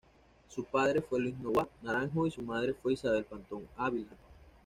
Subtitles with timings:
[0.49, 4.09] Su padre fue Luis Noboa Naranjo y su madre fue Isabel Pontón Ávila.